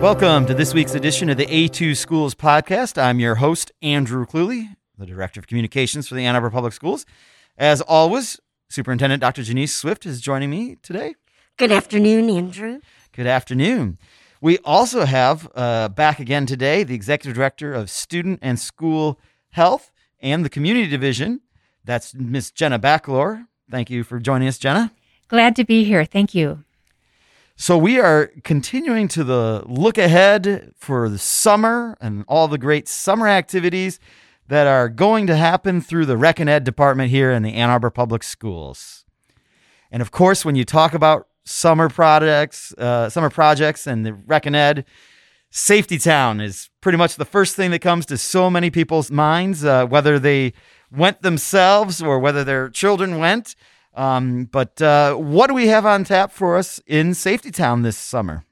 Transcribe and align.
Welcome 0.00 0.46
to 0.46 0.54
this 0.54 0.72
week's 0.74 0.94
edition 0.94 1.28
of 1.28 1.38
the 1.38 1.46
A2 1.46 1.96
Schools 1.96 2.32
podcast. 2.32 3.02
I'm 3.02 3.18
your 3.18 3.34
host, 3.34 3.72
Andrew 3.82 4.24
Cluley, 4.26 4.76
the 4.96 5.04
Director 5.04 5.40
of 5.40 5.48
Communications 5.48 6.06
for 6.06 6.14
the 6.14 6.24
Ann 6.24 6.36
Arbor 6.36 6.50
Public 6.50 6.72
Schools. 6.72 7.04
As 7.58 7.80
always, 7.80 8.38
Superintendent 8.68 9.20
Dr. 9.20 9.42
Janice 9.42 9.74
Swift 9.74 10.06
is 10.06 10.20
joining 10.20 10.50
me 10.50 10.76
today. 10.82 11.16
Good 11.56 11.72
afternoon, 11.72 12.30
Andrew. 12.30 12.80
Good 13.12 13.26
afternoon. 13.26 13.98
We 14.40 14.58
also 14.58 15.04
have 15.04 15.50
uh, 15.56 15.88
back 15.88 16.20
again 16.20 16.46
today 16.46 16.84
the 16.84 16.94
Executive 16.94 17.34
Director 17.34 17.74
of 17.74 17.90
Student 17.90 18.38
and 18.40 18.60
School 18.60 19.18
Health 19.50 19.90
and 20.20 20.44
the 20.44 20.50
Community 20.50 20.86
Division. 20.86 21.40
That's 21.84 22.14
Miss 22.14 22.52
Jenna 22.52 22.78
Bacolor. 22.78 23.48
Thank 23.68 23.90
you 23.90 24.04
for 24.04 24.20
joining 24.20 24.46
us, 24.46 24.58
Jenna. 24.58 24.92
Glad 25.26 25.56
to 25.56 25.64
be 25.64 25.82
here. 25.82 26.04
Thank 26.04 26.36
you. 26.36 26.62
So 27.60 27.76
we 27.76 27.98
are 27.98 28.30
continuing 28.44 29.08
to 29.08 29.24
the 29.24 29.64
look 29.66 29.98
ahead 29.98 30.70
for 30.76 31.08
the 31.08 31.18
summer 31.18 31.98
and 32.00 32.24
all 32.28 32.46
the 32.46 32.56
great 32.56 32.86
summer 32.86 33.26
activities 33.26 33.98
that 34.46 34.68
are 34.68 34.88
going 34.88 35.26
to 35.26 35.34
happen 35.34 35.80
through 35.80 36.06
the 36.06 36.16
Rec 36.16 36.38
and 36.38 36.48
Ed 36.48 36.62
department 36.62 37.10
here 37.10 37.32
in 37.32 37.42
the 37.42 37.54
Ann 37.54 37.68
Arbor 37.68 37.90
Public 37.90 38.22
Schools. 38.22 39.04
And 39.90 40.00
of 40.00 40.12
course, 40.12 40.44
when 40.44 40.54
you 40.54 40.64
talk 40.64 40.94
about 40.94 41.26
summer 41.44 41.88
projects, 41.88 42.72
uh, 42.78 43.10
summer 43.10 43.28
projects, 43.28 43.88
and 43.88 44.06
the 44.06 44.14
Rec 44.14 44.46
and 44.46 44.54
Ed, 44.54 44.84
Safety 45.50 45.98
Town 45.98 46.40
is 46.40 46.70
pretty 46.80 46.96
much 46.96 47.16
the 47.16 47.24
first 47.24 47.56
thing 47.56 47.72
that 47.72 47.80
comes 47.80 48.06
to 48.06 48.16
so 48.16 48.48
many 48.48 48.70
people's 48.70 49.10
minds, 49.10 49.64
uh, 49.64 49.84
whether 49.84 50.20
they 50.20 50.52
went 50.92 51.22
themselves 51.22 52.00
or 52.00 52.20
whether 52.20 52.44
their 52.44 52.68
children 52.68 53.18
went. 53.18 53.56
Um, 53.94 54.44
but 54.44 54.80
uh, 54.80 55.14
what 55.14 55.48
do 55.48 55.54
we 55.54 55.68
have 55.68 55.84
on 55.84 56.04
tap 56.04 56.32
for 56.32 56.56
us 56.56 56.80
in 56.86 57.14
Safety 57.14 57.50
Town 57.50 57.82
this 57.82 57.96
summer? 57.96 58.44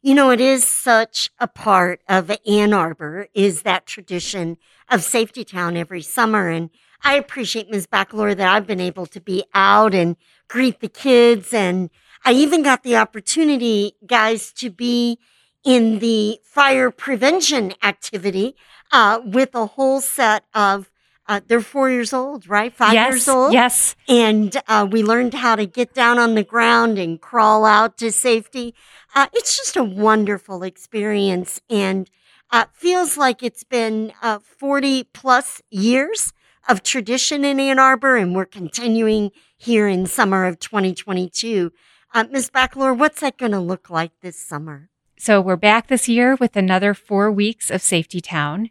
You 0.00 0.14
know, 0.14 0.30
it 0.30 0.40
is 0.40 0.64
such 0.64 1.30
a 1.38 1.48
part 1.48 2.00
of 2.08 2.30
Ann 2.46 2.72
Arbor 2.72 3.26
is 3.34 3.62
that 3.62 3.86
tradition 3.86 4.56
of 4.88 5.02
Safety 5.02 5.44
Town 5.44 5.76
every 5.76 6.02
summer. 6.02 6.48
And 6.48 6.70
I 7.02 7.14
appreciate 7.14 7.70
Ms. 7.70 7.86
Bacolor 7.86 8.36
that 8.36 8.48
I've 8.48 8.66
been 8.66 8.80
able 8.80 9.06
to 9.06 9.20
be 9.20 9.44
out 9.54 9.94
and 9.94 10.16
greet 10.48 10.80
the 10.80 10.88
kids. 10.88 11.52
And 11.52 11.90
I 12.24 12.32
even 12.32 12.62
got 12.62 12.82
the 12.84 12.96
opportunity, 12.96 13.96
guys, 14.06 14.52
to 14.54 14.70
be 14.70 15.18
in 15.64 15.98
the 15.98 16.38
fire 16.44 16.90
prevention 16.90 17.74
activity 17.82 18.56
uh, 18.92 19.20
with 19.24 19.54
a 19.54 19.66
whole 19.66 20.00
set 20.00 20.44
of 20.54 20.90
uh, 21.28 21.40
they're 21.46 21.60
four 21.60 21.90
years 21.90 22.12
old, 22.12 22.48
right? 22.48 22.74
Five 22.74 22.94
yes, 22.94 23.12
years 23.12 23.28
old. 23.28 23.52
Yes. 23.52 23.94
And 24.08 24.56
uh, 24.66 24.88
we 24.90 25.02
learned 25.02 25.34
how 25.34 25.56
to 25.56 25.66
get 25.66 25.92
down 25.92 26.18
on 26.18 26.34
the 26.34 26.42
ground 26.42 26.98
and 26.98 27.20
crawl 27.20 27.66
out 27.66 27.98
to 27.98 28.10
safety. 28.10 28.74
Uh, 29.14 29.26
it's 29.34 29.56
just 29.56 29.76
a 29.76 29.84
wonderful 29.84 30.62
experience 30.62 31.60
and 31.68 32.10
uh, 32.50 32.64
feels 32.72 33.18
like 33.18 33.42
it's 33.42 33.62
been 33.62 34.12
uh, 34.22 34.38
40 34.38 35.04
plus 35.04 35.60
years 35.70 36.32
of 36.66 36.82
tradition 36.82 37.44
in 37.44 37.60
Ann 37.60 37.78
Arbor, 37.78 38.16
and 38.16 38.34
we're 38.34 38.46
continuing 38.46 39.30
here 39.56 39.86
in 39.86 40.06
summer 40.06 40.46
of 40.46 40.58
2022. 40.58 41.72
Uh, 42.14 42.24
Ms. 42.30 42.50
Bacolor, 42.50 42.96
what's 42.96 43.20
that 43.20 43.36
going 43.36 43.52
to 43.52 43.60
look 43.60 43.90
like 43.90 44.12
this 44.22 44.38
summer? 44.38 44.88
So 45.18 45.40
we're 45.40 45.56
back 45.56 45.88
this 45.88 46.08
year 46.08 46.36
with 46.36 46.56
another 46.56 46.94
four 46.94 47.30
weeks 47.30 47.70
of 47.70 47.82
Safety 47.82 48.20
Town 48.20 48.70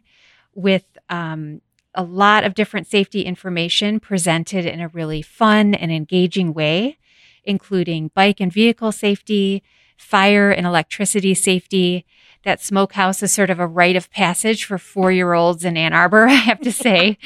with 0.54 0.84
um, 1.08 1.60
a 1.98 2.04
lot 2.04 2.44
of 2.44 2.54
different 2.54 2.86
safety 2.86 3.22
information 3.22 3.98
presented 3.98 4.64
in 4.64 4.80
a 4.80 4.86
really 4.86 5.20
fun 5.20 5.74
and 5.74 5.90
engaging 5.90 6.54
way, 6.54 6.96
including 7.42 8.12
bike 8.14 8.38
and 8.38 8.52
vehicle 8.52 8.92
safety, 8.92 9.64
fire 9.96 10.48
and 10.48 10.64
electricity 10.64 11.34
safety. 11.34 12.06
That 12.44 12.62
smokehouse 12.62 13.20
is 13.24 13.32
sort 13.32 13.50
of 13.50 13.58
a 13.58 13.66
rite 13.66 13.96
of 13.96 14.12
passage 14.12 14.64
for 14.64 14.78
four 14.78 15.10
year 15.10 15.32
olds 15.32 15.64
in 15.64 15.76
Ann 15.76 15.92
Arbor, 15.92 16.26
I 16.28 16.34
have 16.34 16.60
to 16.60 16.72
say. 16.72 17.18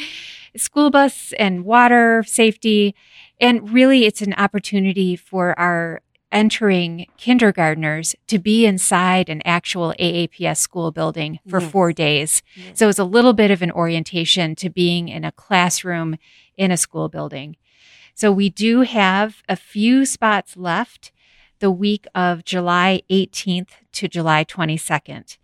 School 0.57 0.91
bus 0.91 1.35
and 1.39 1.67
water 1.67 2.25
safety. 2.27 2.95
And 3.39 3.75
really, 3.75 4.07
it's 4.07 4.23
an 4.23 4.33
opportunity 4.35 5.17
for 5.17 5.59
our 5.61 6.01
entering 6.33 7.07
kindergartners 7.17 8.15
to 8.27 8.39
be 8.39 8.67
inside 8.67 9.29
an 9.29 9.43
actual 9.45 9.95
AAPS 10.01 10.57
school 10.59 10.91
building 10.91 11.39
for 11.49 11.61
Yes. 11.61 11.71
four 11.71 11.93
days. 11.93 12.43
Yes. 12.57 12.79
So 12.79 12.89
it's 12.89 12.99
a 12.99 13.05
little 13.05 13.33
bit 13.35 13.51
of 13.51 13.63
an 13.63 13.71
orientation 13.71 14.55
to 14.57 14.71
being 14.71 15.09
in 15.09 15.25
a 15.25 15.33
classroom 15.33 16.17
in 16.57 16.71
a 16.71 16.77
school 16.77 17.09
building. 17.09 17.57
So 18.15 18.31
we 18.33 18.51
do 18.51 18.83
have 18.83 19.43
a 19.49 19.57
few 19.57 20.05
spots 20.05 20.57
left 20.57 21.13
the 21.61 21.71
week 21.71 22.07
of 22.15 22.45
July 22.45 23.03
18th 23.11 23.71
to 23.93 24.09
July 24.09 24.45
22nd. 24.45 25.39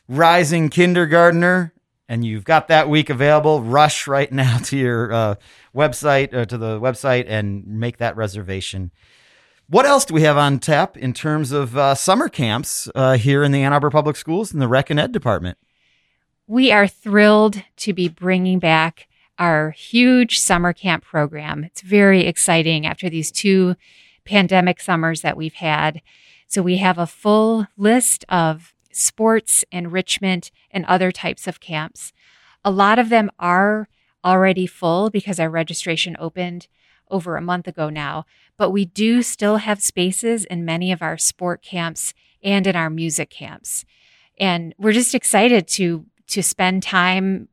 rising 0.08 0.70
kindergartner 0.70 1.74
and 2.10 2.26
you've 2.26 2.44
got 2.44 2.68
that 2.68 2.90
week 2.90 3.12
available, 3.12 3.62
rush 3.62 4.08
right 4.08 4.32
now 4.32 4.58
to 4.58 4.78
your 4.78 5.14
uh, 5.14 5.36
website, 5.74 6.34
uh, 6.34 6.44
to 6.46 6.58
the 6.58 6.80
website, 6.80 7.26
and 7.28 7.66
make 7.66 7.98
that 7.98 8.18
reservation. 8.18 8.92
What 9.68 9.86
else 9.86 10.04
do 10.06 10.16
we 10.16 10.24
have 10.24 10.36
on 10.36 10.58
tap 10.58 10.98
in 10.98 11.14
terms 11.14 11.52
of 11.52 11.78
uh, 11.78 11.94
summer 11.94 12.28
camps 12.28 12.90
uh, 12.96 13.18
here 13.18 13.44
in 13.44 13.52
the 13.52 13.62
Ann 13.62 13.72
Arbor 13.72 13.92
Public 13.92 14.16
Schools 14.16 14.52
in 14.52 14.60
the 14.60 14.68
Rec 14.68 14.90
and 14.90 15.00
Ed 15.00 15.12
department? 15.12 15.60
We 16.48 16.72
are 16.72 16.88
thrilled 16.88 17.62
to 17.78 17.94
be 17.94 18.08
bringing 18.08 18.58
back 18.58 19.08
our 19.38 19.70
huge 19.70 20.40
summer 20.40 20.74
camp 20.74 21.04
program. 21.06 21.64
It's 21.64 21.82
very 21.82 22.26
exciting 22.26 22.88
after 22.88 23.08
these 23.08 23.32
two 23.32 23.76
pandemic 24.26 24.82
summers 24.82 25.22
that 25.22 25.38
we've 25.38 25.54
had. 25.54 26.02
So 26.48 26.64
we 26.64 26.78
have 26.78 26.98
a 26.98 27.06
full 27.06 27.68
list 27.78 28.26
of 28.28 28.74
sports, 28.92 29.64
enrichment, 29.72 30.52
and 30.72 30.86
other 30.86 31.12
types 31.12 31.48
of 31.48 31.60
camps. 31.60 32.12
A 32.64 32.72
lot 32.72 33.00
of 33.00 33.10
them 33.10 33.30
are 33.40 33.88
already 34.24 34.68
full 34.68 35.10
because 35.10 35.40
our 35.40 35.50
registration 35.50 36.16
opened 36.20 36.68
over 37.10 37.36
a 37.36 37.42
month 37.42 37.68
ago 37.68 37.90
now, 37.90 38.26
but 38.58 38.70
we 38.70 38.86
do 38.86 39.24
still 39.24 39.58
have 39.58 39.82
spaces 39.82 40.46
in 40.46 40.66
many 40.66 40.92
of 40.92 41.02
our 41.02 41.18
sport 41.18 41.62
camps 41.62 42.14
and 42.44 42.68
in 42.68 42.76
our 42.76 42.90
music 42.90 43.30
camps. 43.30 43.86
And 44.38 44.74
we're 44.78 44.94
just 44.94 45.16
excited 45.16 45.68
to 45.70 46.06
to 46.28 46.44
spend 46.44 46.84
time 46.84 47.48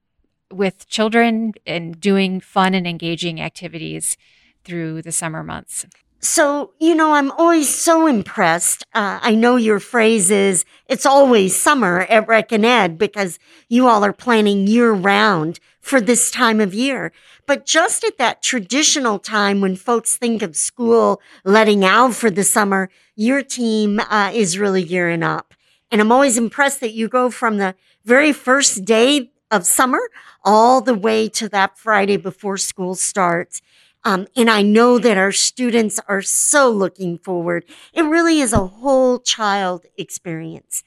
with 0.52 0.86
children 0.88 1.52
and 1.66 1.98
doing 1.98 2.40
fun 2.40 2.74
and 2.74 2.86
engaging 2.86 3.40
activities 3.40 4.18
through 4.64 5.00
the 5.00 5.12
summer 5.12 5.42
months. 5.42 5.86
So, 6.20 6.72
you 6.80 6.94
know, 6.94 7.12
I'm 7.12 7.30
always 7.32 7.72
so 7.72 8.06
impressed. 8.06 8.84
Uh, 8.94 9.20
I 9.22 9.34
know 9.34 9.56
your 9.56 9.78
phrase 9.78 10.30
is, 10.30 10.64
it's 10.88 11.06
always 11.06 11.54
summer 11.54 12.00
at 12.00 12.26
Rec 12.26 12.52
and 12.52 12.64
Ed 12.64 12.98
because 12.98 13.38
you 13.68 13.86
all 13.86 14.04
are 14.04 14.12
planning 14.12 14.66
year 14.66 14.92
round 14.92 15.60
for 15.80 16.00
this 16.00 16.30
time 16.30 16.60
of 16.60 16.74
year. 16.74 17.12
But 17.46 17.64
just 17.64 18.02
at 18.02 18.18
that 18.18 18.42
traditional 18.42 19.18
time 19.18 19.60
when 19.60 19.76
folks 19.76 20.16
think 20.16 20.42
of 20.42 20.56
school 20.56 21.20
letting 21.44 21.84
out 21.84 22.14
for 22.14 22.30
the 22.30 22.44
summer, 22.44 22.88
your 23.14 23.42
team 23.42 24.00
uh, 24.00 24.32
is 24.34 24.58
really 24.58 24.84
gearing 24.84 25.22
up. 25.22 25.54
And 25.92 26.00
I'm 26.00 26.10
always 26.10 26.38
impressed 26.38 26.80
that 26.80 26.94
you 26.94 27.08
go 27.08 27.30
from 27.30 27.58
the 27.58 27.76
very 28.04 28.32
first 28.32 28.84
day 28.84 29.30
of 29.50 29.64
summer 29.64 30.00
all 30.44 30.80
the 30.80 30.94
way 30.94 31.28
to 31.28 31.48
that 31.50 31.78
Friday 31.78 32.16
before 32.16 32.56
school 32.56 32.96
starts. 32.96 33.60
Um, 34.06 34.28
and 34.36 34.48
I 34.48 34.62
know 34.62 35.00
that 35.00 35.18
our 35.18 35.32
students 35.32 35.98
are 36.06 36.22
so 36.22 36.70
looking 36.70 37.18
forward. 37.18 37.64
It 37.92 38.02
really 38.02 38.38
is 38.38 38.52
a 38.52 38.64
whole 38.64 39.18
child 39.18 39.84
experience. 39.98 40.84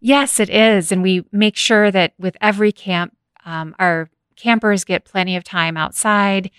Yes, 0.00 0.38
it 0.38 0.50
is. 0.50 0.92
And 0.92 1.02
we 1.02 1.24
make 1.32 1.56
sure 1.56 1.90
that 1.90 2.12
with 2.18 2.36
every 2.42 2.70
camp, 2.70 3.16
um, 3.46 3.74
our 3.78 4.10
campers 4.36 4.84
get 4.84 5.06
plenty 5.06 5.34
of 5.34 5.44
time 5.44 5.78
outside. 5.78 6.50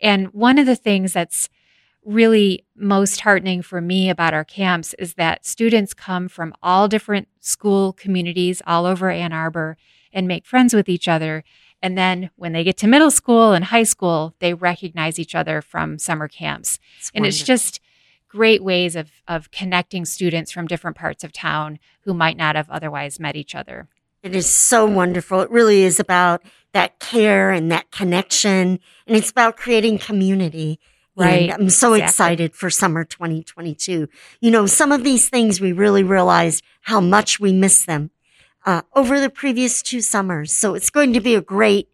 And 0.00 0.28
one 0.28 0.56
of 0.58 0.66
the 0.66 0.76
things 0.76 1.12
that's 1.12 1.48
really 2.04 2.64
most 2.76 3.22
heartening 3.22 3.60
for 3.60 3.80
me 3.80 4.08
about 4.08 4.34
our 4.34 4.44
camps 4.44 4.94
is 5.00 5.14
that 5.14 5.44
students 5.44 5.92
come 5.94 6.28
from 6.28 6.54
all 6.62 6.86
different 6.86 7.26
school 7.40 7.92
communities 7.92 8.62
all 8.68 8.86
over 8.86 9.10
Ann 9.10 9.32
Arbor 9.32 9.76
and 10.12 10.28
make 10.28 10.46
friends 10.46 10.72
with 10.72 10.88
each 10.88 11.08
other. 11.08 11.42
And 11.86 11.96
then 11.96 12.30
when 12.34 12.52
they 12.52 12.64
get 12.64 12.76
to 12.78 12.88
middle 12.88 13.12
school 13.12 13.52
and 13.52 13.66
high 13.66 13.84
school, 13.84 14.34
they 14.40 14.54
recognize 14.54 15.20
each 15.20 15.36
other 15.36 15.62
from 15.62 16.00
summer 16.00 16.26
camps. 16.26 16.80
It's 16.98 17.12
and 17.14 17.24
it's 17.24 17.40
just 17.40 17.78
great 18.26 18.60
ways 18.60 18.96
of, 18.96 19.12
of 19.28 19.52
connecting 19.52 20.04
students 20.04 20.50
from 20.50 20.66
different 20.66 20.96
parts 20.96 21.22
of 21.22 21.32
town 21.32 21.78
who 22.00 22.12
might 22.12 22.36
not 22.36 22.56
have 22.56 22.68
otherwise 22.70 23.20
met 23.20 23.36
each 23.36 23.54
other. 23.54 23.86
It 24.24 24.34
is 24.34 24.52
so 24.52 24.84
wonderful. 24.84 25.42
It 25.42 25.50
really 25.52 25.84
is 25.84 26.00
about 26.00 26.42
that 26.72 26.98
care 26.98 27.52
and 27.52 27.70
that 27.70 27.92
connection. 27.92 28.80
And 29.06 29.16
it's 29.16 29.30
about 29.30 29.56
creating 29.56 29.98
community. 29.98 30.80
Right. 31.14 31.50
And 31.50 31.52
I'm 31.52 31.70
so 31.70 31.92
Exactly. 31.92 32.02
excited 32.02 32.54
for 32.56 32.68
summer 32.68 33.04
2022. 33.04 34.08
You 34.40 34.50
know, 34.50 34.66
some 34.66 34.90
of 34.90 35.04
these 35.04 35.28
things 35.28 35.60
we 35.60 35.70
really 35.70 36.02
realized 36.02 36.64
how 36.80 37.00
much 37.00 37.38
we 37.38 37.52
miss 37.52 37.84
them 37.84 38.10
uh, 38.66 38.82
over 38.94 39.20
the 39.20 39.30
previous 39.30 39.80
two 39.80 40.00
summers. 40.00 40.52
So 40.52 40.74
it's 40.74 40.90
going 40.90 41.12
to 41.12 41.20
be 41.20 41.34
a 41.34 41.40
great, 41.40 41.88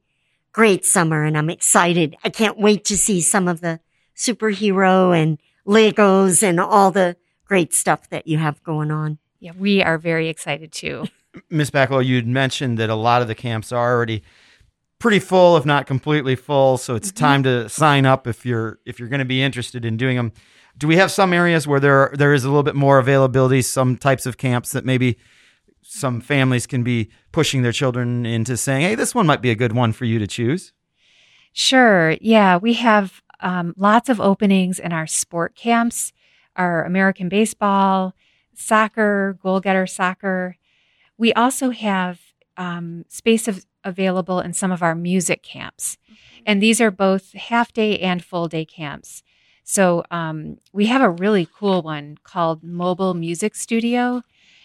great 0.51 0.85
summer. 0.85 1.23
And 1.23 1.37
I'm 1.37 1.51
excited. 1.51 2.17
I 2.25 2.31
can't 2.31 2.59
wait 2.59 2.85
to 2.87 2.97
see 2.97 3.21
some 3.21 3.47
of 3.47 3.61
the 3.61 3.79
superhero 4.17 5.17
and 5.17 5.39
Legos 5.67 6.43
and 6.43 6.59
all 6.59 6.91
the 6.91 7.17
great 7.45 7.73
stuff 7.73 8.09
that 8.09 8.27
you 8.27 8.39
have 8.39 8.63
going 8.65 8.91
on. 8.91 9.19
Yeah, 9.39 9.53
we 9.57 9.83
are 9.83 9.99
very 9.99 10.29
excited 10.29 10.73
too. 10.73 11.05
Miss 11.51 11.71
Bacolor, 11.71 12.05
you'd 12.05 12.27
mentioned 12.27 12.79
that 12.79 12.91
a 12.91 12.95
lot 12.95 13.23
of 13.23 13.29
the 13.29 13.35
camps 13.35 13.73
are 13.73 13.93
already 13.93 14.23
pretty 14.99 15.19
full, 15.19 15.57
if 15.57 15.67
not 15.67 15.87
completely 15.87 16.37
full. 16.37 16.79
So 16.79 16.95
it's 16.95 17.11
time 17.11 17.43
to 17.43 17.69
sign 17.69 18.07
up 18.07 18.27
if 18.27 18.47
you're 18.47 18.79
if 18.87 18.99
you're 18.99 19.09
going 19.09 19.19
to 19.19 19.25
be 19.25 19.43
interested 19.43 19.85
in 19.85 19.97
doing 19.97 20.17
them. 20.17 20.33
Do 20.79 20.87
we 20.87 20.97
have 20.97 21.11
some 21.11 21.33
areas 21.33 21.67
where 21.67 21.81
there 21.81 22.13
are, 22.13 22.17
there 22.17 22.33
is 22.33 22.45
a 22.45 22.49
little 22.49 22.63
bit 22.63 22.75
more 22.75 22.99
availability? 22.99 23.63
Some 23.63 23.97
types 23.97 24.27
of 24.27 24.39
camps 24.39 24.73
that 24.73 24.85
maybe 24.85 25.19
some 25.83 26.21
families 26.21 26.67
can 26.67 26.83
be 26.83 27.11
pushing 27.33 27.63
their 27.63 27.73
children 27.73 28.25
into 28.25 28.57
saying, 28.57 28.83
"Hey, 28.83 28.95
this 28.95 29.15
one 29.15 29.27
might 29.27 29.43
be 29.43 29.51
a 29.51 29.55
good 29.55 29.73
one 29.73 29.93
for 29.93 30.05
you 30.05 30.19
to 30.19 30.27
choose." 30.27 30.73
Sure. 31.53 32.17
Yeah, 32.21 32.57
we 32.57 32.75
have 32.75 33.23
um, 33.41 33.75
lots 33.77 34.09
of 34.09 34.21
openings 34.21 34.79
in 34.79 34.93
our 34.93 35.07
sport 35.07 35.55
camps, 35.55 36.13
our 36.57 36.85
American 36.85 37.29
baseball, 37.29 38.15
soccer, 38.55 39.39
goal 39.43 39.61
getter 39.61 39.87
soccer. 39.87 40.57
We 41.19 41.33
also 41.35 41.71
have 41.71 42.21
um, 42.57 43.05
space 43.09 43.49
of, 43.49 43.67
available 43.85 44.41
in 44.41 44.53
some 44.53 44.73
of 44.73 44.83
our 44.83 44.95
music 44.95 45.43
camps. 45.43 45.99
And 46.47 46.63
these 46.63 46.81
are 46.81 46.91
both 46.91 47.33
half 47.35 47.73
day 47.73 47.99
and 47.99 48.25
full 48.25 48.49
day 48.49 48.65
camps. 48.65 49.23
So 49.65 50.05
um, 50.11 50.59
we 50.73 50.87
have 50.87 51.03
a 51.03 51.11
really 51.11 51.47
cool 51.55 51.83
one 51.83 52.19
called 52.25 52.63
Mobile 52.63 53.15
Music 53.15 53.55
Studio. 53.55 54.23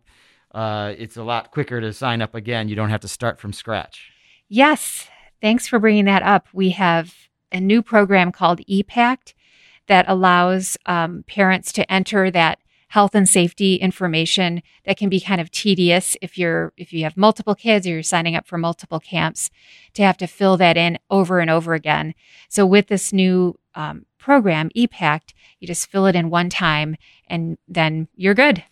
uh, 0.53 0.93
it's 0.99 1.17
a 1.17 1.23
lot 1.23 1.51
quicker 1.51 1.81
to 1.81 1.93
sign 1.93 2.21
up 2.21 2.35
again. 2.35 2.69
You 2.69 2.75
don't 2.75 2.91
have 2.91 3.01
to 3.03 3.09
start 3.09 3.39
from 3.39 3.53
scratch. 3.53 4.11
Yes, 4.49 5.09
thanks 5.41 5.69
for 5.69 5.79
bringing 5.79 6.05
that 6.07 6.23
up. 6.23 6.49
We 6.53 6.71
have 6.71 7.15
a 7.53 7.61
new 7.61 7.81
program 7.81 8.33
called 8.33 8.61
EPACT 8.69 9.35
that 9.87 10.05
allows 10.09 10.77
um, 10.87 11.25
parents 11.27 11.73
to 11.73 11.91
enter 11.93 12.31
that 12.31 12.59
health 12.93 13.15
and 13.15 13.27
safety 13.27 13.77
information 13.77 14.63
that 14.85 14.99
can 14.99 15.09
be 15.09 15.19
kind 15.19 15.41
of 15.41 15.51
tedious 15.51 16.15
if 16.21 16.37
you're 16.37 16.75
if 16.77 16.93
you 16.93 17.05
have 17.05 17.17
multiple 17.17 17.55
kids 17.55 17.87
or 17.87 17.91
you're 17.91 18.03
signing 18.03 18.37
up 18.37 18.47
for 18.47 18.59
multiple 18.59 19.01
camps 19.01 19.49
to 19.95 20.03
have 20.03 20.19
to 20.19 20.27
fill 20.27 20.59
that 20.59 20.77
in 20.77 20.99
over 21.09 21.41
and 21.41 21.51
over 21.51 21.73
again. 21.73 22.15
So 22.51 22.67
with 22.67 22.89
this 22.89 23.11
new 23.11 23.59
um, 23.75 24.05
program, 24.19 24.69
EPACT, 24.77 25.33
you 25.59 25.67
just 25.67 25.89
fill 25.89 26.05
it 26.05 26.15
in 26.15 26.29
one 26.29 26.51
time 26.51 26.97
and 27.29 27.57
then 27.67 28.09
you're 28.15 28.35
good. 28.35 28.63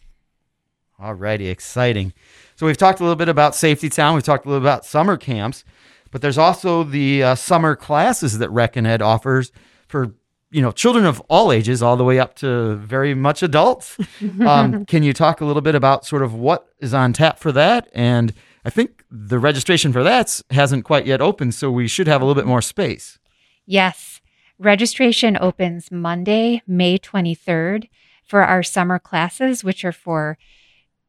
All 0.98 1.14
righty, 1.14 1.48
exciting. 1.48 2.12
So 2.56 2.66
we've 2.66 2.76
talked 2.76 3.00
a 3.00 3.02
little 3.02 3.16
bit 3.16 3.30
about 3.30 3.54
Safety 3.54 3.88
Town. 3.88 4.12
We've 4.12 4.22
talked 4.22 4.44
a 4.44 4.50
little 4.50 4.62
about 4.62 4.84
summer 4.84 5.16
camps, 5.16 5.64
but 6.10 6.20
there's 6.20 6.36
also 6.36 6.84
the 6.84 7.22
uh, 7.22 7.34
summer 7.36 7.74
classes 7.74 8.36
that 8.36 8.50
Rec 8.50 8.76
and 8.76 8.86
Ed 8.86 9.00
offers 9.00 9.50
for 9.88 10.12
you 10.50 10.60
know 10.60 10.72
children 10.72 11.04
of 11.04 11.20
all 11.28 11.52
ages, 11.52 11.82
all 11.82 11.96
the 11.96 12.04
way 12.04 12.18
up 12.18 12.34
to 12.36 12.76
very 12.76 13.14
much 13.14 13.42
adults. 13.42 13.96
um, 14.46 14.84
can 14.84 15.02
you 15.02 15.12
talk 15.12 15.40
a 15.40 15.44
little 15.44 15.62
bit 15.62 15.74
about 15.74 16.04
sort 16.04 16.22
of 16.22 16.34
what 16.34 16.68
is 16.78 16.92
on 16.92 17.12
tap 17.12 17.38
for 17.38 17.52
that? 17.52 17.88
And 17.94 18.32
I 18.64 18.70
think 18.70 19.04
the 19.10 19.38
registration 19.38 19.92
for 19.92 20.02
that 20.02 20.40
hasn't 20.50 20.84
quite 20.84 21.06
yet 21.06 21.20
opened, 21.20 21.54
so 21.54 21.70
we 21.70 21.88
should 21.88 22.06
have 22.06 22.20
a 22.20 22.24
little 22.24 22.40
bit 22.40 22.48
more 22.48 22.62
space. 22.62 23.18
Yes. 23.66 24.20
Registration 24.58 25.38
opens 25.40 25.90
Monday, 25.90 26.60
May 26.66 26.98
23rd 26.98 27.88
for 28.24 28.42
our 28.42 28.62
summer 28.62 28.98
classes, 28.98 29.64
which 29.64 29.84
are 29.84 29.92
for 29.92 30.36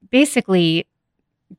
basically 0.09 0.87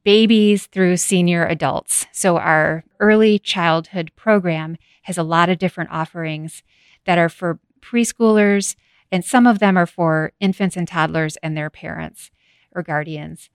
babies 0.05 0.67
through 0.67 0.97
senior 0.97 1.47
adults. 1.47 2.07
So 2.13 2.39
our 2.39 2.85
early 2.99 3.39
childhood 3.39 4.11
program 4.17 4.79
has 5.03 5.19
a 5.19 5.23
lot 5.23 5.51
of 5.51 5.59
different 5.59 5.91
offerings 5.91 6.63
that 7.05 7.19
are 7.19 7.29
for 7.29 7.59
preschoolers, 7.83 8.77
and 9.11 9.25
some 9.25 9.47
of 9.47 9.59
them 9.59 9.77
are 9.77 9.87
for 9.87 10.33
infants 10.41 10.77
and 10.77 10.89
toddlers 10.89 11.37
and 11.43 11.57
their 11.57 11.69
parents 11.69 12.31
or 12.75 12.83
guardians. 12.83 13.51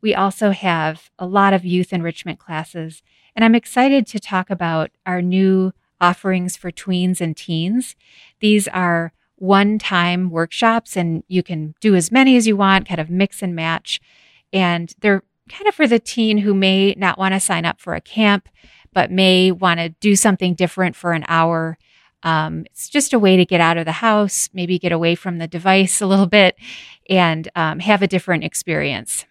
We 0.00 0.14
also 0.14 0.50
have 0.50 1.10
a 1.18 1.26
lot 1.26 1.52
of 1.52 1.64
youth 1.64 1.92
enrichment 1.92 2.38
classes, 2.38 3.02
and 3.34 3.44
I'm 3.44 3.54
excited 3.54 4.06
to 4.08 4.20
talk 4.20 4.50
about 4.50 4.90
our 5.04 5.20
new 5.20 5.72
offerings 6.00 6.56
for 6.56 6.70
tweens 6.70 7.20
and 7.20 7.36
teens. 7.36 7.96
These 8.40 8.68
are 8.68 9.12
one 9.36 9.78
time 9.78 10.30
workshops, 10.30 10.96
and 10.96 11.22
you 11.28 11.42
can 11.42 11.74
do 11.80 11.94
as 11.94 12.12
many 12.12 12.36
as 12.36 12.46
you 12.46 12.56
want, 12.56 12.88
kind 12.88 13.00
of 13.00 13.10
mix 13.10 13.42
and 13.42 13.54
match. 13.54 14.00
And 14.52 14.94
they're 15.00 15.22
kind 15.48 15.66
of 15.66 15.74
for 15.74 15.86
the 15.86 15.98
teen 15.98 16.38
who 16.38 16.54
may 16.54 16.94
not 16.96 17.18
want 17.18 17.34
to 17.34 17.40
sign 17.40 17.64
up 17.64 17.80
for 17.80 17.94
a 17.94 18.00
camp, 18.00 18.48
but 18.92 19.10
may 19.10 19.50
want 19.50 19.80
to 19.80 19.88
do 19.88 20.16
something 20.16 20.54
different 20.54 20.96
for 20.96 21.12
an 21.12 21.24
hour. 21.28 21.78
Um, 22.22 22.64
it's 22.66 22.88
just 22.88 23.12
a 23.12 23.18
way 23.18 23.36
to 23.36 23.44
get 23.46 23.60
out 23.60 23.78
of 23.78 23.86
the 23.86 23.92
house, 23.92 24.50
maybe 24.52 24.78
get 24.78 24.92
away 24.92 25.14
from 25.14 25.38
the 25.38 25.48
device 25.48 26.00
a 26.00 26.06
little 26.06 26.26
bit, 26.26 26.56
and 27.08 27.48
um, 27.56 27.80
have 27.80 28.02
a 28.02 28.06
different 28.08 28.44
experience. 28.44 29.24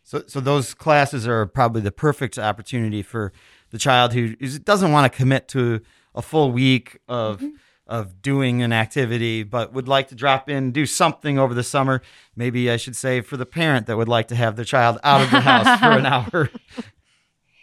So, 0.03 0.25
so 0.27 0.41
those 0.41 0.75
classes 0.75 1.29
are 1.29 1.47
probably 1.47 1.83
the 1.83 1.93
perfect 1.93 2.37
opportunity 2.39 3.03
for 3.03 3.33
the 3.71 3.79
child 3.79 4.15
who 4.15 4.35
doesn't 4.35 4.91
want 4.91 5.13
to 5.13 5.17
commit 5.17 5.47
to 5.49 5.83
a 6.15 6.23
full 6.23 6.51
week 6.51 6.99
of 7.07 7.37
mm-hmm. 7.37 7.49
of 7.87 8.23
doing 8.23 8.63
an 8.63 8.73
activity, 8.73 9.43
but 9.43 9.75
would 9.75 9.87
like 9.87 10.09
to 10.09 10.15
drop 10.15 10.49
in, 10.49 10.73
do 10.73 10.87
something 10.87 11.39
over 11.39 11.53
the 11.53 11.63
summer. 11.63 12.01
Maybe 12.35 12.71
I 12.71 12.79
should 12.79 12.97
say 12.97 13.21
for 13.21 13.37
the 13.37 13.45
parent 13.45 13.87
that 13.87 13.99
would 13.99 14.09
like 14.09 14.29
to 14.29 14.35
have 14.35 14.57
their 14.57 14.65
child 14.65 14.99
out 15.05 15.21
of 15.21 15.31
the 15.31 15.41
house 15.41 15.79
for 15.79 15.91
an 15.91 16.07
hour. 16.33 16.49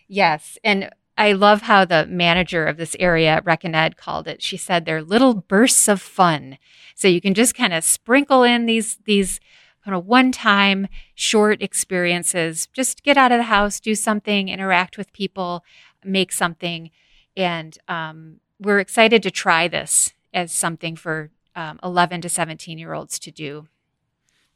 Yes, 0.07 0.59
and 0.63 0.91
I 1.17 1.31
love 1.31 1.61
how 1.61 1.85
the 1.85 2.05
manager 2.07 2.65
of 2.65 2.77
this 2.77 2.95
area, 2.99 3.41
Rec 3.45 3.63
and 3.63 3.75
Ed, 3.75 3.95
called 3.95 4.27
it. 4.27 4.41
She 4.41 4.57
said 4.57 4.85
they're 4.85 5.01
little 5.01 5.33
bursts 5.33 5.87
of 5.87 6.01
fun. 6.01 6.57
So 6.93 7.07
you 7.07 7.21
can 7.21 7.33
just 7.33 7.55
kind 7.55 7.73
of 7.73 7.83
sprinkle 7.83 8.43
in 8.43 8.65
these 8.65 8.97
these 9.05 9.39
kind 9.83 9.95
of 9.95 10.05
one 10.05 10.31
time 10.31 10.87
short 11.13 11.61
experiences. 11.61 12.67
Just 12.73 13.03
get 13.03 13.17
out 13.17 13.31
of 13.31 13.37
the 13.37 13.43
house, 13.43 13.79
do 13.79 13.95
something, 13.95 14.49
interact 14.49 14.97
with 14.97 15.13
people, 15.13 15.63
make 16.03 16.31
something. 16.31 16.91
And 17.37 17.77
um, 17.87 18.39
we're 18.59 18.79
excited 18.79 19.23
to 19.23 19.31
try 19.31 19.67
this 19.67 20.13
as 20.33 20.51
something 20.51 20.95
for 20.95 21.31
um, 21.55 21.79
11 21.83 22.21
to 22.21 22.29
17 22.29 22.77
year 22.77 22.93
olds 22.93 23.19
to 23.19 23.31
do. 23.31 23.67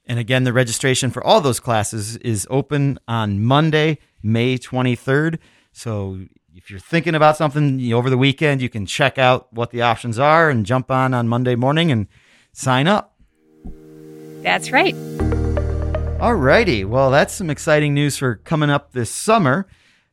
And 0.05 0.17
again, 0.17 0.43
the 0.43 0.53
registration 0.53 1.11
for 1.11 1.23
all 1.23 1.39
those 1.39 1.59
classes 1.59 2.17
is 2.17 2.47
open 2.49 2.97
on 3.07 3.43
Monday, 3.43 3.99
May 4.23 4.57
23rd. 4.57 5.37
So 5.71 6.25
if 6.59 6.69
you're 6.69 6.77
thinking 6.77 7.15
about 7.15 7.37
something 7.37 7.93
over 7.93 8.09
the 8.09 8.17
weekend, 8.17 8.61
you 8.61 8.67
can 8.67 8.85
check 8.85 9.17
out 9.17 9.47
what 9.53 9.71
the 9.71 9.81
options 9.81 10.19
are 10.19 10.49
and 10.49 10.65
jump 10.65 10.91
on 10.91 11.13
on 11.13 11.25
Monday 11.25 11.55
morning 11.55 11.89
and 11.89 12.07
sign 12.51 12.85
up. 12.85 13.15
That's 14.41 14.69
right. 14.69 14.93
All 16.19 16.35
righty. 16.35 16.83
Well, 16.83 17.11
that's 17.11 17.33
some 17.33 17.49
exciting 17.49 17.93
news 17.93 18.17
for 18.17 18.35
coming 18.35 18.69
up 18.69 18.91
this 18.91 19.09
summer. 19.09 19.67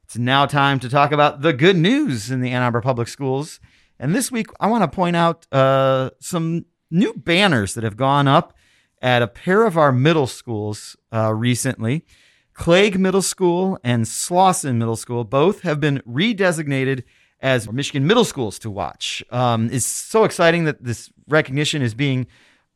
It's 0.04 0.16
now 0.16 0.46
time 0.46 0.78
to 0.78 0.88
talk 0.88 1.10
about 1.10 1.42
the 1.42 1.52
good 1.52 1.76
news 1.76 2.30
in 2.30 2.42
the 2.42 2.52
Ann 2.52 2.62
Arbor 2.62 2.80
Public 2.80 3.08
Schools. 3.08 3.58
And 3.98 4.14
this 4.14 4.30
week, 4.30 4.46
I 4.60 4.68
want 4.68 4.84
to 4.84 4.94
point 4.94 5.16
out 5.16 5.48
uh, 5.50 6.10
some 6.20 6.66
new 6.92 7.12
banners 7.12 7.74
that 7.74 7.82
have 7.82 7.96
gone 7.96 8.28
up 8.28 8.54
at 9.02 9.20
a 9.20 9.26
pair 9.26 9.66
of 9.66 9.76
our 9.76 9.90
middle 9.90 10.28
schools 10.28 10.96
uh, 11.12 11.34
recently. 11.34 12.04
Clague 12.56 12.98
Middle 12.98 13.22
School 13.22 13.78
and 13.84 14.04
Slauson 14.06 14.76
Middle 14.76 14.96
School 14.96 15.24
both 15.24 15.60
have 15.60 15.78
been 15.78 16.02
redesignated 16.08 17.04
as 17.38 17.70
Michigan 17.70 18.06
middle 18.06 18.24
schools 18.24 18.58
to 18.60 18.70
watch. 18.70 19.22
Um, 19.30 19.68
it's 19.70 19.84
so 19.84 20.24
exciting 20.24 20.64
that 20.64 20.82
this 20.82 21.10
recognition 21.28 21.82
is 21.82 21.92
being 21.92 22.26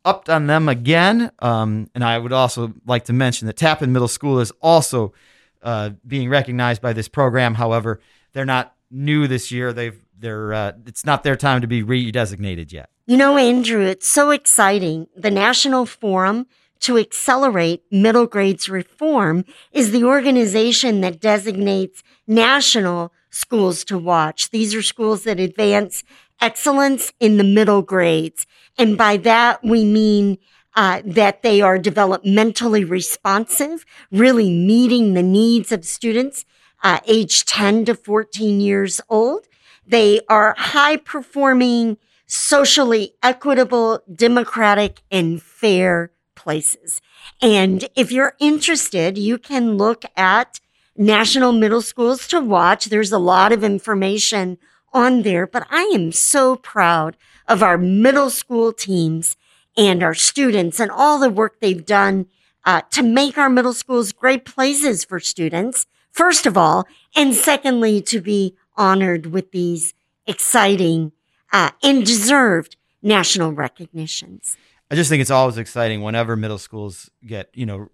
upped 0.04 0.28
on 0.28 0.46
them 0.46 0.68
again. 0.68 1.30
Um, 1.38 1.88
and 1.94 2.04
I 2.04 2.18
would 2.18 2.32
also 2.32 2.74
like 2.86 3.06
to 3.06 3.14
mention 3.14 3.46
that 3.46 3.56
Tappan 3.56 3.90
Middle 3.90 4.06
School 4.06 4.38
is 4.38 4.52
also 4.60 5.14
uh, 5.62 5.90
being 6.06 6.28
recognized 6.28 6.82
by 6.82 6.92
this 6.92 7.08
program. 7.08 7.54
However, 7.54 8.00
they're 8.34 8.44
not 8.44 8.74
new 8.90 9.26
this 9.26 9.50
year. 9.50 9.72
They've 9.72 9.98
they're 10.18 10.52
uh, 10.52 10.72
it's 10.86 11.06
not 11.06 11.24
their 11.24 11.36
time 11.36 11.62
to 11.62 11.66
be 11.66 11.82
redesignated 11.82 12.70
yet. 12.70 12.90
You 13.06 13.16
know, 13.16 13.38
Andrew, 13.38 13.80
it's 13.80 14.06
so 14.06 14.30
exciting. 14.30 15.06
The 15.16 15.30
National 15.30 15.86
Forum 15.86 16.46
to 16.80 16.98
Accelerate 16.98 17.84
Middle 17.90 18.26
Grades 18.26 18.68
Reform 18.68 19.44
is 19.72 19.90
the 19.90 20.04
organization 20.04 21.00
that 21.02 21.20
designates 21.20 22.02
national 22.26 23.12
schools 23.30 23.84
to 23.84 23.98
watch. 23.98 24.50
These 24.50 24.74
are 24.74 24.82
schools 24.82 25.24
that 25.24 25.38
advance 25.40 26.02
excellence 26.40 27.12
in 27.20 27.36
the 27.36 27.44
middle 27.44 27.82
grades. 27.82 28.46
And 28.78 28.96
by 28.96 29.18
that, 29.18 29.62
we 29.62 29.84
mean 29.84 30.38
uh, 30.74 31.02
that 31.04 31.42
they 31.42 31.60
are 31.60 31.78
developmentally 31.78 32.88
responsive, 32.88 33.84
really 34.10 34.50
meeting 34.50 35.14
the 35.14 35.22
needs 35.22 35.72
of 35.72 35.84
students 35.84 36.44
uh, 36.82 37.00
age 37.06 37.44
10 37.44 37.84
to 37.86 37.94
14 37.94 38.60
years 38.60 39.00
old. 39.08 39.46
They 39.86 40.20
are 40.28 40.54
high 40.56 40.96
performing, 40.96 41.98
socially 42.26 43.14
equitable, 43.22 44.00
democratic, 44.14 45.02
and 45.10 45.42
fair 45.42 46.12
places. 46.42 47.00
And 47.42 47.88
if 47.94 48.10
you're 48.10 48.34
interested, 48.40 49.18
you 49.18 49.38
can 49.38 49.76
look 49.76 50.04
at 50.16 50.60
National 50.96 51.52
Middle 51.52 51.82
Schools 51.82 52.26
to 52.28 52.40
Watch. 52.40 52.86
There's 52.86 53.12
a 53.12 53.18
lot 53.18 53.52
of 53.52 53.62
information 53.62 54.58
on 54.92 55.22
there, 55.22 55.46
but 55.46 55.66
I 55.70 55.82
am 55.94 56.12
so 56.12 56.56
proud 56.56 57.16
of 57.46 57.62
our 57.62 57.78
middle 57.78 58.30
school 58.30 58.72
teams 58.72 59.36
and 59.76 60.02
our 60.02 60.14
students 60.14 60.80
and 60.80 60.90
all 60.90 61.18
the 61.18 61.30
work 61.30 61.60
they've 61.60 61.86
done 61.86 62.26
uh, 62.64 62.82
to 62.90 63.02
make 63.02 63.38
our 63.38 63.50
middle 63.50 63.72
schools 63.72 64.12
great 64.12 64.44
places 64.44 65.04
for 65.04 65.20
students, 65.20 65.86
first 66.10 66.46
of 66.46 66.56
all, 66.56 66.86
and 67.14 67.34
secondly, 67.34 68.02
to 68.02 68.20
be 68.20 68.56
honored 68.76 69.26
with 69.26 69.52
these 69.52 69.94
exciting 70.26 71.12
uh, 71.52 71.70
and 71.82 72.04
deserved 72.04 72.76
national 73.02 73.52
recognitions. 73.52 74.56
I 74.90 74.96
just 74.96 75.08
think 75.08 75.20
it's 75.20 75.30
always 75.30 75.56
exciting 75.56 76.02
whenever 76.02 76.36
middle 76.36 76.58
schools 76.58 77.10
get, 77.24 77.50
you 77.54 77.64
know, 77.66 77.90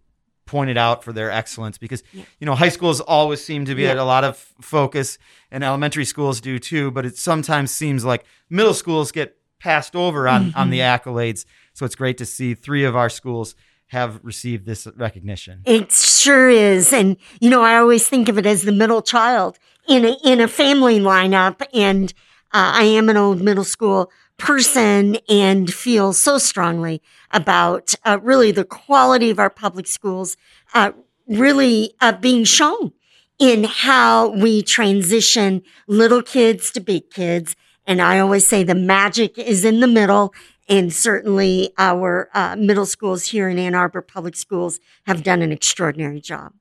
pointed 0.46 0.78
out 0.78 1.04
for 1.04 1.12
their 1.12 1.30
excellence 1.30 1.76
because 1.76 2.02
yeah. 2.12 2.22
you 2.38 2.46
know 2.46 2.54
high 2.54 2.68
schools 2.68 3.00
always 3.00 3.44
seem 3.44 3.64
to 3.64 3.74
be 3.74 3.82
yeah. 3.82 3.90
at 3.90 3.98
a 3.98 4.04
lot 4.04 4.24
of 4.24 4.36
focus 4.60 5.18
and 5.50 5.62
elementary 5.64 6.04
schools 6.04 6.40
do 6.40 6.58
too 6.58 6.90
but 6.92 7.04
it 7.04 7.18
sometimes 7.18 7.72
seems 7.72 8.04
like 8.04 8.24
middle 8.48 8.72
schools 8.72 9.10
get 9.10 9.36
passed 9.58 9.96
over 9.96 10.28
on 10.28 10.46
mm-hmm. 10.46 10.58
on 10.58 10.70
the 10.70 10.78
accolades 10.78 11.44
so 11.74 11.84
it's 11.84 11.96
great 11.96 12.16
to 12.16 12.24
see 12.24 12.54
three 12.54 12.84
of 12.84 12.94
our 12.94 13.10
schools 13.10 13.56
have 13.88 14.20
received 14.22 14.66
this 14.66 14.86
recognition 14.96 15.62
it 15.64 15.90
sure 15.90 16.48
is 16.48 16.92
and 16.92 17.16
you 17.40 17.50
know 17.50 17.62
i 17.62 17.76
always 17.76 18.08
think 18.08 18.28
of 18.28 18.38
it 18.38 18.46
as 18.46 18.62
the 18.62 18.72
middle 18.72 19.02
child 19.02 19.58
in 19.88 20.04
a 20.04 20.16
in 20.24 20.40
a 20.40 20.46
family 20.46 21.00
lineup 21.00 21.60
and 21.74 22.12
uh, 22.52 22.70
i 22.74 22.84
am 22.84 23.08
an 23.08 23.16
old 23.16 23.42
middle 23.42 23.64
school 23.64 24.12
person 24.38 25.16
and 25.28 25.72
feel 25.72 26.12
so 26.12 26.38
strongly 26.38 27.02
about 27.30 27.94
uh, 28.04 28.18
really 28.22 28.52
the 28.52 28.64
quality 28.64 29.30
of 29.30 29.38
our 29.38 29.50
public 29.50 29.86
schools, 29.86 30.36
uh, 30.74 30.92
really 31.26 31.94
uh, 32.00 32.12
being 32.12 32.44
shown 32.44 32.92
in 33.38 33.64
how 33.64 34.28
we 34.28 34.62
transition 34.62 35.62
little 35.86 36.22
kids 36.22 36.70
to 36.72 36.80
big 36.80 37.10
kids. 37.10 37.56
And 37.86 38.00
I 38.00 38.18
always 38.18 38.46
say 38.46 38.62
the 38.62 38.74
magic 38.74 39.38
is 39.38 39.64
in 39.64 39.80
the 39.80 39.86
middle. 39.86 40.34
And 40.68 40.92
certainly 40.92 41.72
our 41.78 42.28
uh, 42.34 42.56
middle 42.56 42.86
schools 42.86 43.26
here 43.26 43.48
in 43.48 43.58
Ann 43.58 43.74
Arbor 43.74 44.02
Public 44.02 44.34
Schools 44.34 44.80
have 45.06 45.22
done 45.22 45.40
an 45.40 45.52
extraordinary 45.52 46.20
job. 46.20 46.54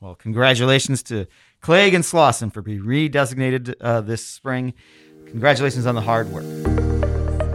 Well, 0.00 0.14
congratulations 0.14 1.02
to 1.04 1.26
Clague 1.60 1.94
and 1.94 2.04
Slauson 2.04 2.52
for 2.52 2.62
being 2.62 2.82
redesignated 2.82 3.74
uh, 3.80 4.00
this 4.00 4.24
spring. 4.24 4.74
Congratulations 5.26 5.86
on 5.86 5.96
the 5.96 6.02
hard 6.02 6.28
work. 6.28 6.97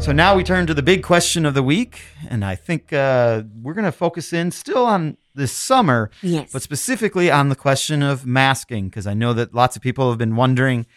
So 0.03 0.11
now 0.11 0.35
we 0.35 0.43
turn 0.43 0.67
to 0.67 0.73
the 0.73 0.83
big 0.83 1.01
question 1.01 1.45
of 1.45 1.53
the 1.53 1.63
week, 1.63 2.01
and 2.27 2.43
I 2.43 2.55
think 2.55 2.91
uh, 2.91 3.43
we're 3.61 3.73
going 3.73 3.85
to 3.85 3.91
focus 3.93 4.33
in 4.33 4.51
still 4.51 4.85
on 4.85 5.15
this 5.33 5.53
summer, 5.53 6.11
yes. 6.21 6.51
but 6.51 6.61
specifically 6.61 7.31
on 7.31 7.47
the 7.47 7.55
question 7.55 8.03
of 8.03 8.25
masking, 8.25 8.89
because 8.89 9.07
I 9.07 9.13
know 9.13 9.31
that 9.31 9.53
lots 9.55 9.77
of 9.77 9.81
people 9.81 10.09
have 10.09 10.17
been 10.17 10.35
wondering 10.35 10.87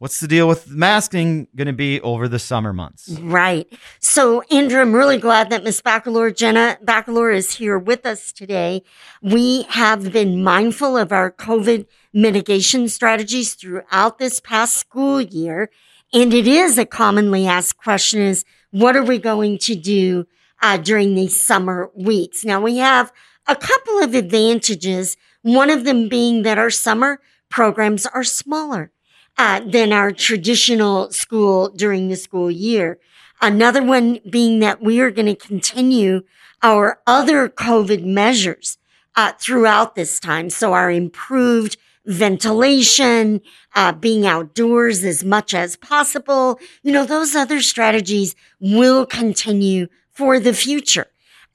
what's 0.00 0.20
the 0.20 0.28
deal 0.28 0.46
with 0.46 0.68
masking 0.68 1.48
going 1.56 1.66
to 1.66 1.72
be 1.72 1.98
over 2.02 2.28
the 2.28 2.38
summer 2.38 2.74
months? 2.74 3.18
Right. 3.22 3.72
So, 4.00 4.42
Andrew, 4.50 4.82
I'm 4.82 4.94
really 4.94 5.16
glad 5.16 5.48
that 5.48 5.64
Miss 5.64 5.80
Bacolor, 5.80 6.36
Jenna 6.36 6.76
Bacolor, 6.84 7.34
is 7.34 7.54
here 7.54 7.78
with 7.78 8.04
us 8.04 8.32
today. 8.32 8.82
We 9.22 9.62
have 9.70 10.12
been 10.12 10.44
mindful 10.44 10.98
of 10.98 11.10
our 11.10 11.32
COVID 11.32 11.86
mitigation 12.12 12.90
strategies 12.90 13.54
throughout 13.54 14.18
this 14.18 14.40
past 14.40 14.76
school 14.76 15.22
year. 15.22 15.70
And 16.12 16.34
it 16.34 16.46
is 16.46 16.76
a 16.76 16.84
commonly 16.84 17.46
asked 17.46 17.78
question 17.78 18.20
is, 18.20 18.44
what 18.70 18.96
are 18.96 19.04
we 19.04 19.18
going 19.18 19.56
to 19.58 19.74
do 19.74 20.26
uh, 20.60 20.76
during 20.76 21.14
these 21.14 21.40
summer 21.40 21.90
weeks? 21.94 22.44
Now 22.44 22.60
we 22.60 22.76
have 22.78 23.12
a 23.46 23.56
couple 23.56 23.98
of 24.02 24.14
advantages. 24.14 25.16
One 25.40 25.70
of 25.70 25.84
them 25.84 26.08
being 26.08 26.42
that 26.42 26.58
our 26.58 26.70
summer 26.70 27.20
programs 27.48 28.04
are 28.06 28.24
smaller 28.24 28.92
uh, 29.38 29.60
than 29.60 29.92
our 29.92 30.12
traditional 30.12 31.10
school 31.10 31.70
during 31.70 32.08
the 32.08 32.16
school 32.16 32.50
year. 32.50 32.98
Another 33.40 33.82
one 33.82 34.20
being 34.28 34.58
that 34.60 34.82
we 34.82 35.00
are 35.00 35.10
going 35.10 35.34
to 35.34 35.34
continue 35.34 36.22
our 36.62 37.00
other 37.06 37.48
COVID 37.48 38.04
measures 38.04 38.76
uh, 39.16 39.32
throughout 39.38 39.94
this 39.94 40.20
time. 40.20 40.50
So 40.50 40.74
our 40.74 40.90
improved 40.90 41.76
ventilation, 42.06 43.40
uh, 43.74 43.92
being 43.92 44.26
outdoors 44.26 45.04
as 45.04 45.24
much 45.24 45.54
as 45.54 45.76
possible. 45.76 46.58
You 46.82 46.92
know, 46.92 47.04
those 47.04 47.34
other 47.34 47.60
strategies 47.60 48.34
will 48.60 49.06
continue 49.06 49.88
for 50.10 50.40
the 50.40 50.54
future. 50.54 51.06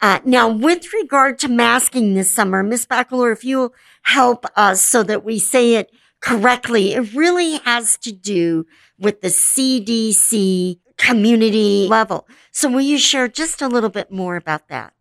Uh, 0.01 0.19
now, 0.23 0.47
with 0.47 0.93
regard 0.93 1.39
to 1.39 1.47
masking 1.47 2.13
this 2.13 2.29
summer, 2.29 2.61
Miss 2.61 2.85
Bacolor, 2.85 3.31
if 3.31 3.43
you'll 3.43 3.73
help 4.03 4.45
us 4.55 4.81
so 4.81 5.03
that 5.03 5.23
we 5.23 5.39
say 5.39 5.75
it 5.75 5.91
correctly, 6.21 6.93
it 6.93 7.13
really 7.13 7.57
has 7.59 7.97
to 7.97 8.11
do 8.11 8.65
with 8.99 9.21
the 9.21 9.29
CDC 9.29 10.79
community 10.97 11.87
level. 11.87 12.27
So 12.51 12.69
will 12.69 12.81
you 12.81 12.97
share 12.97 13.27
just 13.27 13.61
a 13.61 13.67
little 13.67 13.89
bit 13.89 14.11
more 14.11 14.35
about 14.35 14.67
that? 14.69 14.93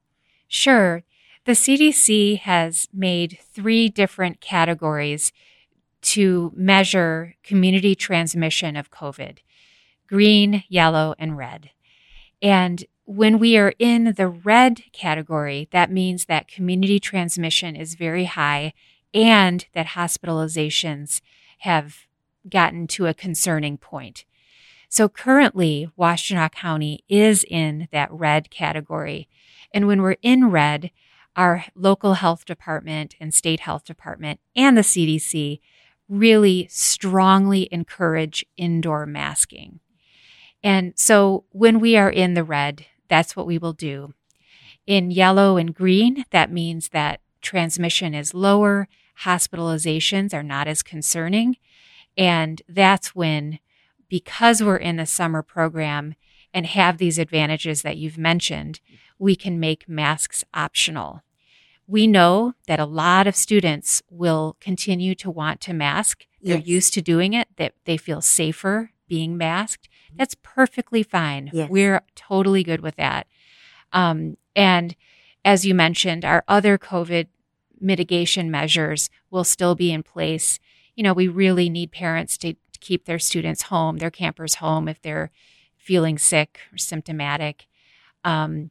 Sure. 0.49 1.03
The 1.47 1.53
CDC 1.53 2.41
has 2.41 2.89
made 2.93 3.39
three 3.41 3.89
different 3.89 4.41
categories 4.41 5.31
to 6.03 6.53
measure 6.57 7.37
community 7.45 7.95
transmission 7.95 8.75
of 8.77 8.91
COVID 8.91 9.39
green, 10.09 10.65
yellow, 10.69 11.15
and 11.21 11.37
red. 11.37 11.71
And 12.43 12.85
when 13.05 13.39
we 13.39 13.57
are 13.57 13.75
in 13.79 14.15
the 14.17 14.27
red 14.27 14.83
category, 14.93 15.69
that 15.71 15.91
means 15.91 16.25
that 16.25 16.49
community 16.49 16.99
transmission 16.99 17.77
is 17.77 17.95
very 17.95 18.25
high 18.25 18.73
and 19.15 19.67
that 19.73 19.89
hospitalizations 19.89 21.21
have 21.59 22.07
gotten 22.49 22.89
to 22.89 23.07
a 23.07 23.15
concerning 23.15 23.79
point. 23.79 24.25
So 24.89 25.09
currently, 25.09 25.89
Washtenaw 25.97 26.51
County 26.51 27.05
is 27.09 27.45
in 27.49 27.87
that 27.93 28.11
red 28.11 28.51
category. 28.51 29.29
And 29.73 29.87
when 29.87 30.03
we're 30.03 30.17
in 30.23 30.51
red, 30.51 30.91
our 31.37 31.67
local 31.75 32.15
health 32.15 32.45
department 32.45 33.15
and 33.21 33.33
state 33.33 33.61
health 33.61 33.85
department 33.85 34.41
and 34.57 34.77
the 34.77 34.83
CDC 34.83 35.61
really 36.09 36.67
strongly 36.71 37.69
encourage 37.71 38.45
indoor 38.57 39.07
masking. 39.07 39.81
And 40.63 40.95
so 40.97 41.45
when 41.51 41.79
we 41.79 41.97
are 41.97 42.11
in 42.11 42.35
the 42.35 42.45
red, 42.45 42.87
that's 43.09 43.37
what 43.37 43.47
we 43.47 43.59
will 43.59 43.73
do. 43.73 44.15
In 44.87 45.11
yellow 45.11 45.57
and 45.57 45.75
green, 45.75 46.25
that 46.31 46.51
means 46.51 46.89
that 46.89 47.21
transmission 47.41 48.15
is 48.15 48.35
lower, 48.35 48.89
hospitalizations 49.25 50.33
are 50.33 50.43
not 50.43 50.69
as 50.69 50.83
concerning. 50.83 51.57
And 52.17 52.63
that's 52.69 53.15
when 53.15 53.59
because 54.09 54.63
we're 54.63 54.77
in 54.77 54.97
the 54.97 55.07
summer 55.07 55.43
program 55.43 56.15
and 56.55 56.67
have 56.67 56.99
these 56.99 57.19
advantages 57.19 57.83
that 57.83 57.97
you've 57.97 58.19
mentioned, 58.19 58.81
we 59.19 59.37
can 59.37 59.61
make 59.61 59.89
masks 59.89 60.45
optional. 60.55 61.23
We 61.87 62.07
know 62.07 62.55
that 62.67 62.81
a 62.81 62.85
lot 62.85 63.27
of 63.27 63.37
students 63.37 64.03
will 64.11 64.57
continue 64.61 65.15
to 65.17 65.31
want 65.31 65.61
to 65.63 65.73
mask. 65.73 66.27
They're 66.43 66.59
used 66.59 66.95
to 66.95 67.03
doing 67.03 67.33
it, 67.33 67.49
that 67.57 67.75
they 67.85 67.97
feel 67.97 68.21
safer 68.21 68.91
being 69.09 69.37
masked. 69.37 69.89
That's 70.15 70.37
perfectly 70.43 71.03
fine. 71.03 71.51
Yes. 71.53 71.71
We're 71.71 72.03
totally 72.15 72.63
good 72.63 72.81
with 72.81 72.97
that. 72.97 73.27
Um, 73.93 74.37
and 74.55 74.95
as 75.45 75.65
you 75.65 75.75
mentioned, 75.75 76.25
our 76.25 76.45
other 76.49 76.79
COVID 76.79 77.27
mitigation 77.81 78.51
measures 78.51 79.11
will 79.31 79.45
still 79.45 79.75
be 79.75 79.93
in 79.93 80.03
place. 80.03 80.59
You 80.95 81.03
know, 81.03 81.13
we 81.13 81.29
really 81.29 81.69
need 81.69 81.93
parents 81.93 82.39
to 82.39 82.55
to 82.77 82.87
keep 82.87 83.07
their 83.07 83.19
students 83.19 83.63
home, 83.63 83.99
their 83.99 84.11
campers 84.11 84.57
home 84.57 84.87
if 84.89 85.01
they're 85.01 85.31
feeling 85.77 86.19
sick 86.19 86.61
or 86.73 86.79
symptomatic. 86.79 87.67
Um, 88.23 88.71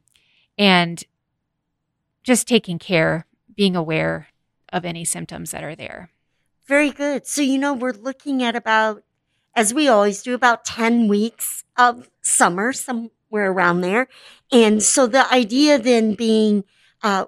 and 0.56 1.02
just 2.26 2.48
taking 2.48 2.78
care, 2.78 3.24
being 3.54 3.76
aware 3.76 4.26
of 4.72 4.84
any 4.84 5.04
symptoms 5.04 5.52
that 5.52 5.62
are 5.62 5.76
there. 5.76 6.10
Very 6.66 6.90
good. 6.90 7.24
So, 7.24 7.40
you 7.40 7.56
know, 7.56 7.72
we're 7.72 7.92
looking 7.92 8.42
at 8.42 8.56
about, 8.56 9.04
as 9.54 9.72
we 9.72 9.86
always 9.86 10.22
do, 10.22 10.34
about 10.34 10.64
10 10.64 11.06
weeks 11.06 11.62
of 11.78 12.10
summer, 12.22 12.72
somewhere 12.72 13.52
around 13.52 13.82
there. 13.82 14.08
And 14.50 14.82
so 14.82 15.06
the 15.06 15.32
idea 15.32 15.78
then 15.78 16.14
being, 16.14 16.64
uh, 17.00 17.26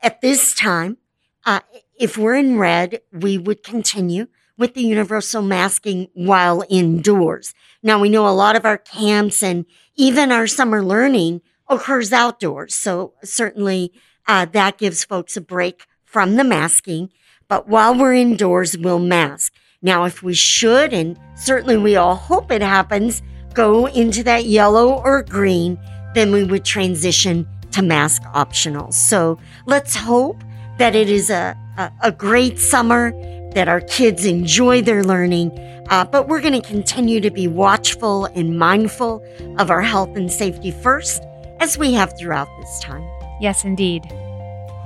at 0.00 0.20
this 0.20 0.54
time, 0.54 0.98
uh, 1.44 1.60
if 1.98 2.16
we're 2.16 2.36
in 2.36 2.58
red, 2.58 3.00
we 3.12 3.38
would 3.38 3.64
continue 3.64 4.28
with 4.56 4.74
the 4.74 4.82
universal 4.82 5.42
masking 5.42 6.10
while 6.14 6.62
indoors. 6.70 7.54
Now 7.82 8.00
we 8.00 8.08
know 8.08 8.28
a 8.28 8.30
lot 8.30 8.54
of 8.54 8.64
our 8.64 8.78
camps 8.78 9.42
and 9.42 9.66
even 9.96 10.30
our 10.30 10.46
summer 10.46 10.84
learning 10.84 11.40
occurs 11.68 12.12
outdoors. 12.12 12.74
So 12.74 13.14
certainly, 13.24 13.92
uh, 14.28 14.44
that 14.44 14.78
gives 14.78 15.04
folks 15.04 15.36
a 15.36 15.40
break 15.40 15.86
from 16.04 16.36
the 16.36 16.44
masking. 16.44 17.10
But 17.48 17.66
while 17.66 17.98
we're 17.98 18.14
indoors, 18.14 18.76
we'll 18.76 18.98
mask. 18.98 19.54
Now, 19.80 20.04
if 20.04 20.22
we 20.22 20.34
should, 20.34 20.92
and 20.92 21.18
certainly 21.34 21.76
we 21.76 21.96
all 21.96 22.14
hope 22.14 22.52
it 22.52 22.62
happens, 22.62 23.22
go 23.54 23.86
into 23.86 24.22
that 24.24 24.44
yellow 24.44 25.02
or 25.02 25.22
green, 25.22 25.78
then 26.14 26.30
we 26.32 26.44
would 26.44 26.64
transition 26.64 27.46
to 27.72 27.82
mask 27.82 28.22
optional. 28.34 28.92
So 28.92 29.38
let's 29.66 29.94
hope 29.94 30.42
that 30.78 30.94
it 30.94 31.08
is 31.08 31.30
a, 31.30 31.56
a, 31.76 31.90
a 32.02 32.12
great 32.12 32.58
summer, 32.58 33.12
that 33.54 33.68
our 33.68 33.80
kids 33.80 34.26
enjoy 34.26 34.82
their 34.82 35.04
learning. 35.04 35.52
Uh, 35.90 36.04
but 36.04 36.28
we're 36.28 36.40
going 36.40 36.60
to 36.60 36.68
continue 36.68 37.20
to 37.20 37.30
be 37.30 37.48
watchful 37.48 38.26
and 38.26 38.58
mindful 38.58 39.24
of 39.58 39.70
our 39.70 39.80
health 39.80 40.14
and 40.16 40.30
safety 40.30 40.70
first, 40.70 41.22
as 41.60 41.78
we 41.78 41.94
have 41.94 42.16
throughout 42.18 42.48
this 42.60 42.80
time. 42.80 43.08
Yes, 43.40 43.64
indeed. 43.64 44.02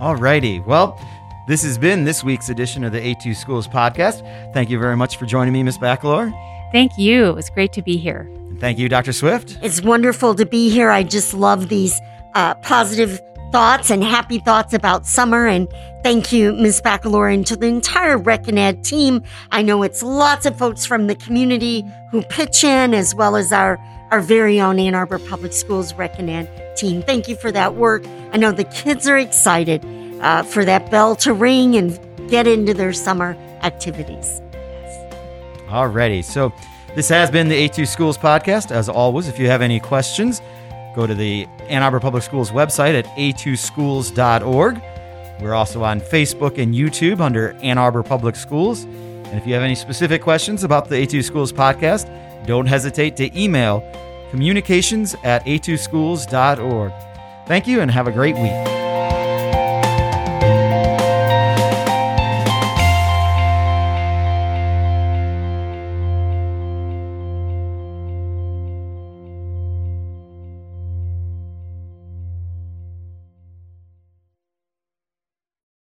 All 0.03 0.17
righty. 0.17 0.59
Well, 0.59 0.99
this 1.47 1.63
has 1.63 1.79
been 1.79 2.03
this 2.03 2.25
week's 2.25 2.49
edition 2.49 2.83
of 2.83 2.91
the 2.91 2.99
A2 2.99 3.37
Schools 3.37 3.69
podcast. 3.69 4.53
Thank 4.53 4.69
you 4.69 4.77
very 4.77 4.97
much 4.97 5.17
for 5.17 5.27
joining 5.27 5.53
me, 5.53 5.63
Miss 5.63 5.79
Bacolor. 5.79 6.33
Thank 6.73 6.99
you. 6.99 7.27
It 7.27 7.37
was 7.37 7.49
great 7.51 7.73
to 7.75 7.83
be 7.83 7.97
here. 7.99 8.29
And 8.49 8.59
thank 8.59 8.81
you, 8.81 8.89
Dr. 8.89 9.13
Swift. 9.13 9.59
It's 9.63 9.81
wonderful 9.81 10.35
to 10.35 10.45
be 10.45 10.71
here. 10.71 10.91
I 10.91 11.05
just 11.05 11.35
love 11.35 11.69
these 11.69 12.01
uh, 12.35 12.55
positive 12.55 13.21
thoughts 13.53 13.91
and 13.91 14.03
happy 14.03 14.41
thoughts 14.41 14.75
about 14.75 15.07
summer. 15.07 15.47
And 15.47 15.69
thank 16.03 16.33
you, 16.33 16.53
Ms. 16.55 16.83
Bacolor, 16.83 17.33
and 17.33 17.47
to 17.47 17.55
the 17.55 17.69
entire 17.69 18.19
Rec 18.19 18.49
and 18.49 18.59
Ed 18.59 18.83
team. 18.83 19.23
I 19.53 19.63
know 19.63 19.85
it's 19.85 20.03
lots 20.03 20.47
of 20.47 20.59
folks 20.59 20.85
from 20.85 21.07
the 21.07 21.15
community 21.15 21.85
who 22.11 22.23
pitch 22.23 22.65
in, 22.65 22.93
as 22.93 23.15
well 23.15 23.37
as 23.37 23.53
our, 23.53 23.79
our 24.13 24.21
very 24.21 24.61
own 24.61 24.79
Ann 24.79 24.95
Arbor 24.95 25.19
Public 25.19 25.55
Schools 25.55 25.95
Rec 25.95 26.19
and 26.19 26.29
Ed 26.29 26.77
team. 26.77 27.03
Thank 27.03 27.29
you 27.29 27.35
for 27.35 27.51
that 27.51 27.75
work. 27.75 28.05
I 28.33 28.37
know 28.37 28.53
the 28.53 28.65
kids 28.65 29.09
are 29.09 29.17
excited 29.17 29.83
uh, 30.21 30.43
for 30.43 30.67
that 30.67 30.91
bell 30.91 31.17
to 31.17 31.33
ring 31.33 31.75
and 31.77 31.99
get 32.29 32.47
into 32.47 32.75
their 32.75 32.93
summer 32.93 33.35
activities. 33.63 34.43
All 35.71 35.89
righty. 35.89 36.21
So 36.21 36.53
this 36.95 37.09
has 37.09 37.31
been 37.31 37.49
the 37.49 37.69
A2 37.69 37.89
Schools 37.89 38.19
podcast. 38.19 38.71
As 38.71 38.91
always, 38.91 39.29
if 39.29 39.39
you 39.39 39.47
have 39.47 39.63
any 39.63 39.81
questions, 39.81 40.43
go 40.95 41.07
to 41.07 41.15
the 41.15 41.47
Ann 41.69 41.83
Arbor 41.83 41.99
Public 41.99 42.23
Schools 42.23 42.51
website 42.51 42.95
at 42.95 43.07
a2schools.org. 43.17 44.83
We're 45.41 45.55
also 45.55 45.83
on 45.83 46.01
Facebook 46.03 46.59
and 46.59 46.75
YouTube 46.75 47.21
under 47.21 47.53
Ann 47.63 47.79
Arbor 47.79 48.03
Public 48.03 48.37
Schools. 48.37 48.85
And 48.85 49.41
if 49.41 49.47
you 49.47 49.55
have 49.55 49.63
any 49.63 49.75
specific 49.75 50.21
questions 50.21 50.65
about 50.65 50.91
the 50.91 50.97
A2 50.97 51.25
Schools 51.25 51.51
podcast, 51.51 52.07
don't 52.47 52.67
hesitate 52.67 53.17
to 53.17 53.41
email 53.41 53.85
communications 54.31 55.15
at 55.25 55.45
a2schools.org. 55.45 56.93
Thank 57.47 57.67
you 57.67 57.81
and 57.81 57.91
have 57.91 58.07
a 58.07 58.13
great 58.13 58.37
week. 58.37 58.82